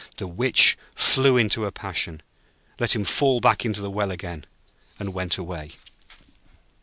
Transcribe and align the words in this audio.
The 0.17 0.25
Witch 0.25 0.79
flew 0.95 1.37
into 1.37 1.65
a 1.65 1.71
passion, 1.71 2.23
let 2.79 2.95
him 2.95 3.03
fall 3.05 3.39
back 3.39 3.65
into 3.65 3.81
the 3.81 3.91
well 3.91 4.09
again, 4.09 4.47
and 4.97 5.13
went 5.13 5.37
away. 5.37 5.73